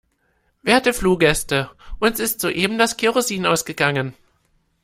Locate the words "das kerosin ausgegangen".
2.79-4.15